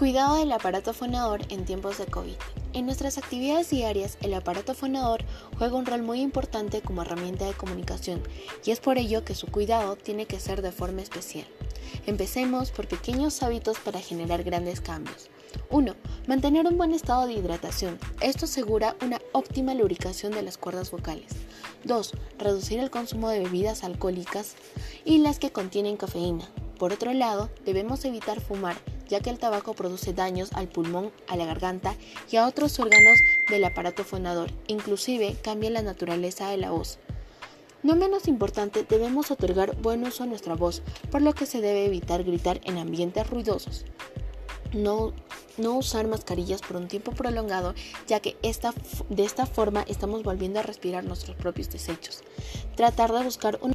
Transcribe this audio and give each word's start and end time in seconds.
Cuidado 0.00 0.38
del 0.38 0.50
aparato 0.50 0.94
fonador 0.94 1.42
en 1.50 1.66
tiempos 1.66 1.98
de 1.98 2.06
COVID. 2.06 2.32
En 2.72 2.86
nuestras 2.86 3.18
actividades 3.18 3.68
diarias, 3.68 4.16
el 4.22 4.32
aparato 4.32 4.72
fonador 4.72 5.22
juega 5.58 5.76
un 5.76 5.84
rol 5.84 6.00
muy 6.00 6.22
importante 6.22 6.80
como 6.80 7.02
herramienta 7.02 7.44
de 7.44 7.52
comunicación 7.52 8.22
y 8.64 8.70
es 8.70 8.80
por 8.80 8.96
ello 8.96 9.26
que 9.26 9.34
su 9.34 9.46
cuidado 9.48 9.96
tiene 9.96 10.24
que 10.24 10.40
ser 10.40 10.62
de 10.62 10.72
forma 10.72 11.02
especial. 11.02 11.44
Empecemos 12.06 12.70
por 12.70 12.88
pequeños 12.88 13.42
hábitos 13.42 13.78
para 13.78 14.00
generar 14.00 14.42
grandes 14.42 14.80
cambios. 14.80 15.28
1. 15.68 15.94
Mantener 16.26 16.66
un 16.66 16.78
buen 16.78 16.94
estado 16.94 17.26
de 17.26 17.34
hidratación. 17.34 17.98
Esto 18.22 18.46
asegura 18.46 18.96
una 19.04 19.20
óptima 19.32 19.74
lubricación 19.74 20.32
de 20.32 20.40
las 20.40 20.56
cuerdas 20.56 20.90
vocales. 20.90 21.32
2. 21.84 22.12
Reducir 22.38 22.80
el 22.80 22.90
consumo 22.90 23.28
de 23.28 23.40
bebidas 23.40 23.84
alcohólicas 23.84 24.54
y 25.04 25.18
las 25.18 25.38
que 25.38 25.52
contienen 25.52 25.98
cafeína. 25.98 26.48
Por 26.78 26.94
otro 26.94 27.12
lado, 27.12 27.50
debemos 27.66 28.06
evitar 28.06 28.40
fumar 28.40 28.78
ya 29.10 29.20
que 29.20 29.28
el 29.28 29.38
tabaco 29.38 29.74
produce 29.74 30.14
daños 30.14 30.50
al 30.54 30.68
pulmón, 30.68 31.10
a 31.28 31.36
la 31.36 31.44
garganta 31.44 31.94
y 32.30 32.36
a 32.36 32.46
otros 32.46 32.78
órganos 32.78 33.18
del 33.50 33.64
aparato 33.64 34.04
fonador, 34.04 34.50
inclusive 34.68 35.36
cambia 35.42 35.68
la 35.70 35.82
naturaleza 35.82 36.48
de 36.48 36.56
la 36.56 36.70
voz. 36.70 36.98
No 37.82 37.96
menos 37.96 38.28
importante, 38.28 38.86
debemos 38.88 39.30
otorgar 39.30 39.76
buen 39.76 40.04
uso 40.04 40.22
a 40.22 40.26
nuestra 40.26 40.54
voz, 40.54 40.82
por 41.10 41.22
lo 41.22 41.34
que 41.34 41.46
se 41.46 41.60
debe 41.60 41.86
evitar 41.86 42.22
gritar 42.24 42.60
en 42.64 42.78
ambientes 42.78 43.28
ruidosos. 43.28 43.84
No, 44.72 45.12
no 45.56 45.78
usar 45.78 46.06
mascarillas 46.06 46.60
por 46.60 46.76
un 46.76 46.86
tiempo 46.86 47.12
prolongado, 47.12 47.74
ya 48.06 48.20
que 48.20 48.36
esta, 48.42 48.72
de 49.08 49.24
esta 49.24 49.46
forma 49.46 49.82
estamos 49.88 50.22
volviendo 50.22 50.60
a 50.60 50.62
respirar 50.62 51.04
nuestros 51.04 51.36
propios 51.36 51.70
desechos. 51.70 52.22
Tratar 52.76 53.12
de 53.12 53.24
buscar 53.24 53.58
un 53.62 53.72